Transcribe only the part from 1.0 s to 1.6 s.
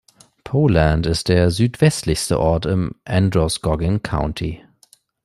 ist der